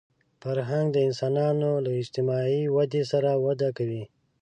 فرهنګ 0.41 0.87
د 0.93 0.97
انسانانو 1.07 1.69
له 1.85 1.91
اجتماعي 2.01 2.61
ودې 2.75 3.03
سره 3.11 3.29
وده 3.45 3.69
کوي 3.77 4.03